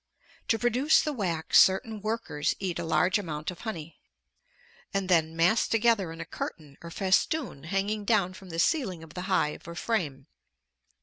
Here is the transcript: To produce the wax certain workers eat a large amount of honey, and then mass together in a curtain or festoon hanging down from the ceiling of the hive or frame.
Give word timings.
To 0.47 0.57
produce 0.57 0.99
the 0.99 1.13
wax 1.13 1.59
certain 1.59 2.01
workers 2.01 2.55
eat 2.57 2.79
a 2.79 2.83
large 2.83 3.19
amount 3.19 3.51
of 3.51 3.59
honey, 3.59 3.99
and 4.95 5.09
then 5.09 5.35
mass 5.35 5.67
together 5.67 6.11
in 6.11 6.19
a 6.19 6.25
curtain 6.25 6.75
or 6.81 6.89
festoon 6.89 7.65
hanging 7.65 8.03
down 8.03 8.33
from 8.33 8.49
the 8.49 8.57
ceiling 8.57 9.03
of 9.03 9.13
the 9.13 9.21
hive 9.29 9.67
or 9.67 9.75
frame. 9.75 10.25